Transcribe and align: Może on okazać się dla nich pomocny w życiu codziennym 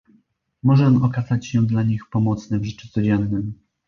Może 0.63 0.85
on 0.85 1.03
okazać 1.03 1.47
się 1.47 1.65
dla 1.67 1.83
nich 1.83 2.05
pomocny 2.09 2.59
w 2.59 2.65
życiu 2.65 2.87
codziennym 2.87 3.53